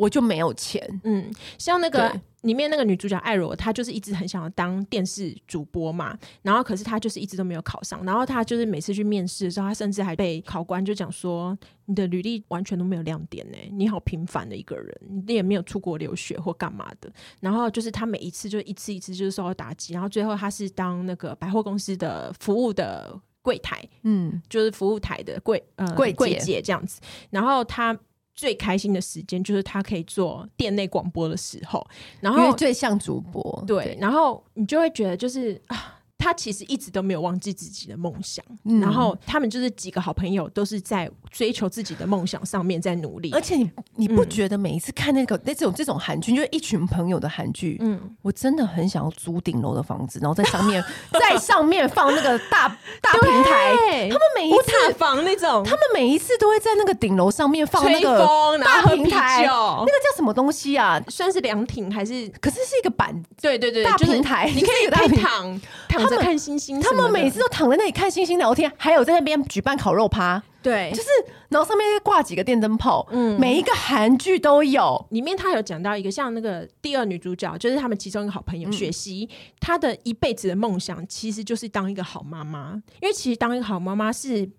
[0.00, 1.00] 我就没有钱。
[1.04, 2.20] 嗯，像那个。
[2.40, 27.94] 里面那个女主角艾罗，她就是一直很想要当电视主播嘛，然后可是她就是一直都没有考上，然后她就是每次去面试的时候，她甚至还被考官就讲说：“你的履历完全都没有亮点呢，你好平凡的一个人，你也没有出国留学或干嘛的。”然后就是她每一次就一次一次就是受到打击，然后最后她是当那个百货公司的服务的柜台，嗯，就是服务台的柜呃柜柜姐这样子，然后她。
[28.34, 31.86] 最开心的时间就是他可以做店内广播的时候，
[32.20, 35.96] 然后最像主播，对，对，然后你就会觉得就是啊。
[36.20, 43.30] 他其实一直都没有忘记自己的梦想，嗯，然后他们就是几个好朋友，都是在追求自己的梦想上面在努力。
[43.32, 52.68] 而且你你不觉得每一次看那个那种这种韩剧，就是一群朋友的韩剧，嗯，我真的很想要租顶楼的房子，然后在上面在上面放那个大
[53.00, 58.18] 大平台，他们每一次塔房那种，他们每一次都会在那个顶楼上面放那个
[58.62, 61.02] 大平台，那个叫什么东西啊？
[61.08, 62.28] 算是凉亭还是？
[62.40, 66.09] 可是是一个板，对对对，大平台，就是，你可以可以躺躺。
[66.10, 70.42] 在看星星，他们每次都躺在那里看星星聊天，还有在那边举办烤肉趴。
[70.62, 71.08] 对，就是
[71.48, 73.06] 然后上面挂几个电灯泡。
[73.10, 75.06] 嗯，每一个韩剧都有。
[75.10, 79.26] 里面他有讲到一个，像那个第二女主角，就是他们其中一个好朋友雪熙，
[79.58, 84.50] 她的一辈子的梦想其实就是当一个好妈妈，因为其实当一个好妈妈是。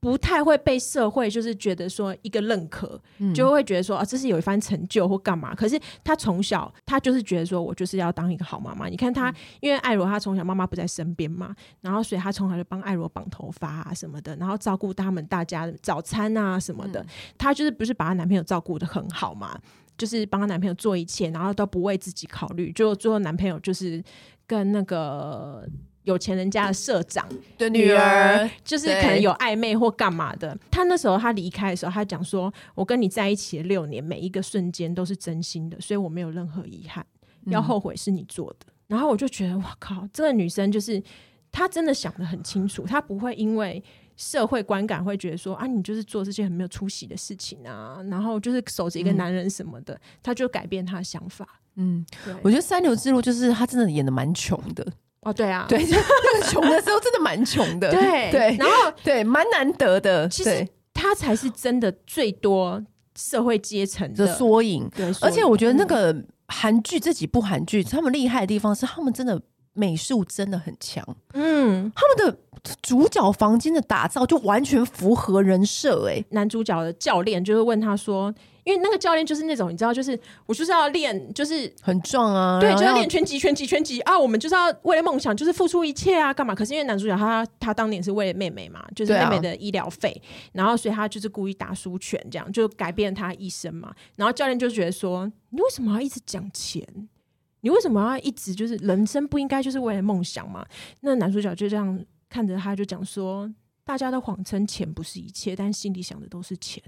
[0.00, 5.54] 不太会被社会就是觉得说一个认可，嗯、就会觉得说啊，这是有一番成就或干嘛。
[5.54, 8.88] 可是他从小他就是觉得说我就是要当一个好妈妈。
[8.88, 17.04] 你看他，嗯、因为艾罗他从小妈妈不在身边嘛，然后所以他从小就帮艾罗绑头发啊什么的，然后照顾他们大家早餐啊什么的。
[17.36, 19.60] 他、嗯、就是不是把她男朋友照顾的很好嘛，
[19.98, 22.72] 就是帮她男朋友做一切，然后都不为自己考虑。
[22.72, 24.02] 就最后男朋友就是
[24.46, 25.68] 跟那个。
[26.04, 30.56] 有钱人家的社长的女儿，就是可能有暧昧或干嘛的。
[30.70, 37.04] 他那时候他离开的时候，他讲说：“我跟你在一起的六年，每一个瞬间都是真心的，所以我没有任何遗憾。
[37.46, 38.66] 要后悔是你做的。
[38.68, 41.02] 嗯”然后我就觉得，哇靠，这个女生就是
[41.52, 43.82] 她真的想得很清楚，她不会因为
[44.16, 51.46] 社会观感会觉得说啊，你就是做这些很没有出息的事情啊，然后就是守着一个男人什么的，她、嗯、就改变她的想法。
[51.76, 52.04] 嗯，
[52.42, 54.86] 我觉得三流之路就是她真的演的蛮穷的。
[55.22, 62.82] 哦，对啊，对，就 那个穷的时候真的蛮穷的，对 对，然后对蛮难得的，其实他才是真的最多
[63.16, 69.40] 社会阶层的缩影，对，而且我觉得那个韩剧这几部韩剧，他们厉害的地方是他们真的
[69.74, 71.04] 美术真的很强，
[71.34, 72.38] 嗯，他们的
[72.80, 78.34] 主角房间的打造就完全符合人设，哎，男主角的教练就是问他说。
[78.64, 84.18] 因为那个教练就是那种你知道，就是我就是要练，就是很壮啊，对，就要练拳击、拳击、拳击啊！
[84.18, 86.54] 我们就是要为了梦想，就是付出一切啊，干嘛？
[86.54, 93.94] 可是因为男主角他他当年是为了妹妹嘛，就是妹妹的医疗费，啊、然后所以他就是故意打输拳，这样就改变了他一生嘛。
[94.16, 96.86] 然后教练就觉得说：“你为什么要一直讲钱？
[97.62, 100.64] 你为什么要一直就是人生不应该就是为了梦想嘛？”
[101.00, 103.50] 那男主角就这样看着他，就讲说
[103.84, 106.82] ：“大家都谎称钱不是一切，但心里想的都是钱。”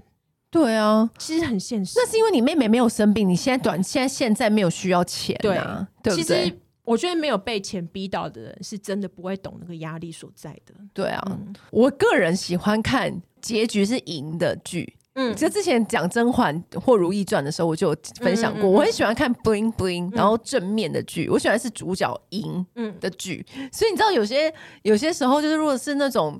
[0.53, 1.93] 对啊，其实很现实。
[1.95, 6.45] 那是因为你妹妹没有生病，你现在短现在现在没有需要钱啊，对，对不对？
[6.45, 10.75] 其实我觉得没有被钱逼到的人，是真的不会懂那个压力所在的。
[10.93, 14.93] 对啊，嗯、我个人喜欢看结局是赢的剧。
[15.15, 22.63] 嗯，就之前讲《甄嬛》或《如懿传》的时候，我就有分享过，嗯嗯嗯，我很喜欢看 bling bling，然后正面的剧，我喜欢是主角赢
[22.99, 23.43] 的剧。
[23.57, 26.39] 嗯、所以你知道，有些有些时候，就是如果是那种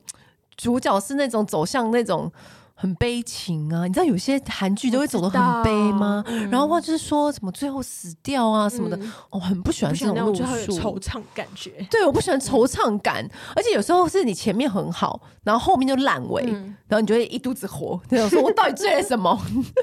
[0.56, 2.32] 主角是那种走向那种。
[2.76, 6.24] 很悲情啊，你知道有些韩剧都会走得很悲吗？
[6.28, 10.44] 嗯、然后话就是说什么最后死掉啊什么的，我、嗯哦、很不喜欢这种路数，
[10.80, 11.72] 惆怅感觉。
[11.90, 19.40] 对，我不喜欢惆怅感，嗯、而且有时候是你前面很好，然后后面就烂尾，嗯、然后你就会一肚子火，就想说我到底追了什么？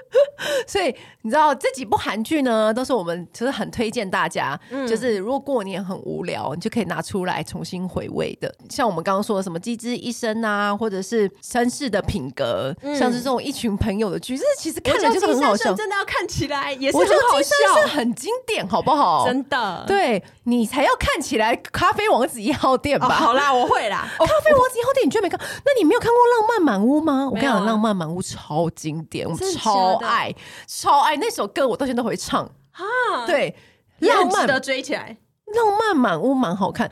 [0.67, 8.53] 所以你知道这几部韩剧呢，都是我们其实很推荐大家，嗯、就是如果过年很无聊，你就可以拿出来重新回味的。
[8.69, 19.27] 像我们刚刚说的什么《机智医生》啊，或者是《绅士的品格》嗯，像是这种一群朋友的剧，这其实看着就是很好笑，真的要看起来也是很好笑，是很经典，好不好？
[19.27, 23.07] 真的，对你才要看起来《咖啡王子一号店》吧？
[23.07, 25.41] 哦、好啦，我会啦，《咖啡王子一号店》你居然没看？
[25.65, 27.27] 那你没有看过《浪漫满屋》吗？
[27.27, 30.35] 我跟你讲，《浪漫满屋》超经典，我们超爱。
[30.67, 33.27] 超爱那首歌，我到现在都会唱啊！
[33.27, 33.55] 对，
[34.01, 36.91] 浪漫的追起来，浪漫满屋蛮好看。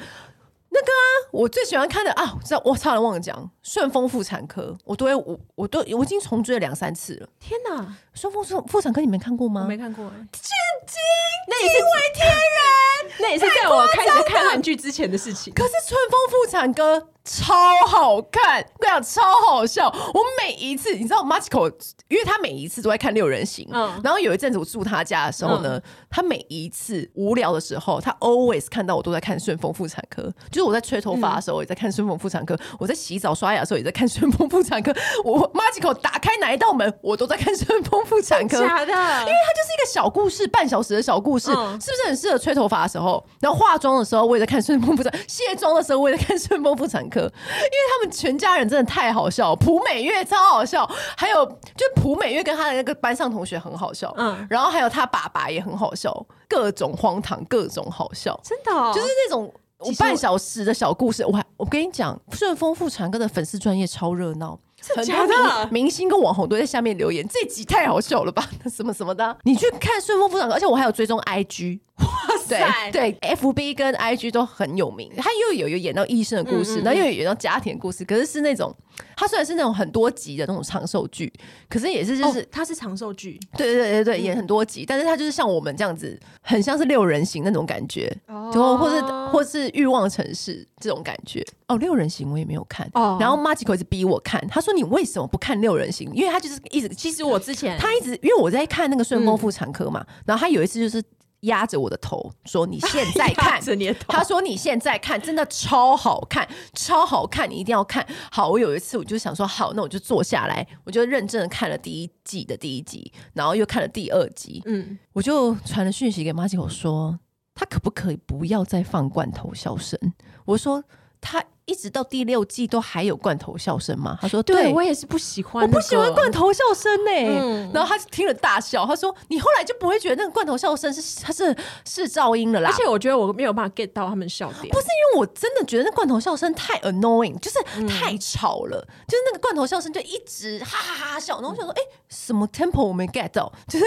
[0.71, 7.29] 那个啊，我最喜欢看的啊，我知道，我差点忘了讲《顺丰妇产科》，我都会，我我都我已经重追了两三次了。
[7.41, 7.83] 天哪，
[8.19, 9.65] 《顺风妇妇产科》你没看过吗？
[9.69, 10.51] 没看过，欸，震
[10.87, 10.99] 惊，
[11.47, 15.55] 那也是惊为天人， 那也是在我开始看韩剧之前的事情。
[15.55, 16.99] 可是《顺风妇产科》。
[17.31, 17.55] 超
[17.87, 19.87] 好看，我跟你讲超好笑。
[20.15, 21.71] 我每一次，你知道 Machiko，
[22.09, 23.69] 因为他每一次都在看六人行。
[23.71, 30.23] 嗯，然后有一阵子我住他家的时候呢，嗯、他每一次无聊的时候，他 always 看到我都在看顺风妇产科。
[30.51, 34.91] 就是我在吹头发的时候，也在看顺风妇产科；我在洗澡刷牙的时候，也在看顺风妇产科。
[35.23, 38.59] 我 Machiko 打开哪一道门，我都在看顺风妇产科。
[38.67, 43.25] 假的，因为它就是一个小故事，半小时的小故事，嗯、是不是很适合吹头发的时候？
[43.41, 47.21] 然后化妆的时候，我也在看顺风妇产；卸妆的时候，我也在看顺风妇产科。
[47.21, 59.53] 因为他们全家人真的太好笑，朴美月超好笑，还有就朴美月跟他的那个班上同学很好笑，嗯，然后还有他爸爸也很好笑，各种荒唐，各种好笑，真的、哦，就是那种
[59.99, 61.25] 半小时的小故事。
[61.25, 64.59] 我还我跟你讲，顺丰妇产科的粉丝专业超热闹。
[64.97, 65.27] 很多
[65.71, 68.49] 明明星跟网红都在下面留言，这集太好笑了吧？
[68.71, 75.13] 什么什么的，你去看顺丰妇产科，而且我还有追踪 IG，哇塞，对对，FB 跟 IG 都很有名。
[75.17, 78.75] 他又有有演到医生的故事，然后又有演到家庭的故事，可是是那种，
[79.17, 81.33] 他虽然是那种很多集的那种长寿剧，
[81.69, 88.11] 可是也是就是他是长寿剧，对对对对，演很多集，但是他就是像我们这样子，很像是六人行那种感觉，
[88.53, 91.45] 就或是或是欲望城市这种感觉。
[91.67, 92.91] 哦，六人行我也没有看，
[93.21, 94.73] 然后 Machiko 一直逼我看，他说。
[94.79, 96.09] 你为什么不看六人行？
[96.15, 101.03] 因为他就是一直，其实我之前他一直，因为我在看那个顺风妇产科嘛，嗯、然后他有一次就是
[101.41, 103.61] 压着我的头说：“你现在看。
[104.09, 114.63] ”他说：“你现在看，真的超好看，超好看，你一定要看。”好，我有一次我就想说：“好，那我就坐下来，我就认真的看了第一季的第一集，然后又看了第二集。
[114.67, 117.19] 嗯，我就传了讯息给马吉口说
[117.55, 119.99] ：“他可不可以不要再放罐头笑声？”
[120.47, 120.85] 我说。
[121.21, 124.17] 他一直到第六季都还有罐头笑声吗？
[124.23, 127.27] 他说：“对，对我也是不喜欢、那个，我不喜欢罐头笑声呢、欸。
[127.29, 131.55] 嗯”然后他就听了大笑，他说：“你后来就不会觉得那个罐头笑声是他是
[131.85, 141.35] 是噪音了啦？”而且我觉得我没有办法 get 到他们笑点，不是因为我真的觉得那罐头笑声太 annoying，就是太吵了，嗯、就是那个罐头笑声就一直哈哈哈哈笑。
[141.41, 143.53] 然后我想说：“哎、欸，什么 tempo 我没 get 到？
[143.67, 143.85] 就是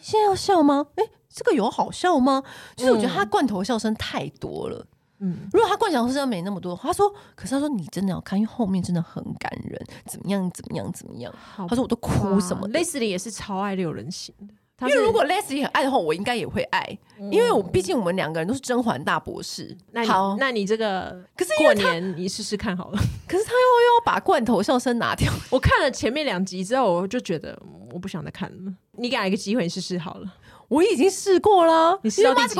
[0.00, 0.86] 现在要笑吗？
[0.96, 2.42] 哎、欸，这个有好笑吗？
[2.74, 4.86] 就是我觉得他罐头笑声太多了。”
[5.24, 11.34] 嗯，如果他罐头笑声没那么多，他说，可是他说你真的要看，因为后面真的很感人，怎么样，怎么样，怎么样？
[11.56, 14.34] 他说我都哭什么？Leslie 也是超爱六人行
[14.78, 19.74] 的，因为如果 Leslie 很爱的话，我应该也会爱，嗯、因为我毕竟我们两个人都是甄嬛大博士。
[19.92, 22.98] 那好，那你这个可是过年你试试看好了。
[23.26, 25.32] 可是他又又要把罐头笑声拿掉。
[25.50, 27.58] 我看了前面两集之后，我就觉得
[27.92, 28.74] 我不想再看了。
[28.98, 30.34] 你给他一个机会，你试试好了。
[30.68, 32.58] 我已经试过了，你试到第几？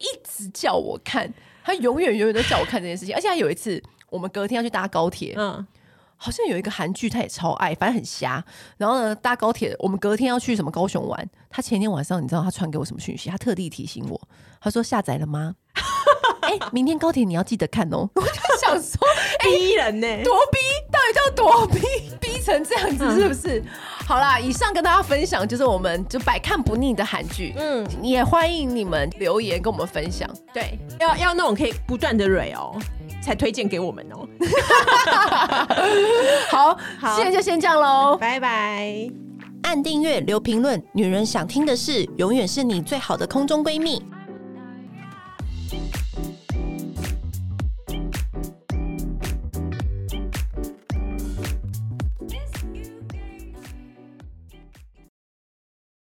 [0.00, 1.32] 一直叫我看。
[1.64, 5.66] 他永远永远都叫我看这件事情，而且他有一次，我们隔天要去搭高铁，嗯，
[6.16, 8.44] 好像有一个韩剧，他也超爱，反正很瞎。
[8.76, 13.30] 然后呢，搭高铁，我们隔天要去什么高雄玩，他前天晚上你知道他传给我什么讯息？
[13.30, 14.20] 他特地提醒我，
[14.60, 15.54] 他说下载了吗？
[16.42, 18.06] 哎、欸，明天高铁你要记得看哦。
[18.14, 19.00] 我就想说，
[19.42, 20.58] 逼人呢、欸，多逼，
[20.92, 21.80] 到底叫多逼？
[22.20, 23.58] 逼成这样子是不是？
[23.60, 23.64] 嗯
[24.06, 32.78] 好啦，以上跟大家分享就是我们就百看不腻的韩剧，嗯，也欢迎你们留言跟我们分享，对，要要那种可以不断的蕊哦，
[33.22, 34.28] 才推荐给我们哦。
[36.52, 39.10] 好，好，现在就先这样喽，拜拜。
[39.62, 44.04] 按订阅，留评论，女人想听的事，永远是你最好的空中闺蜜。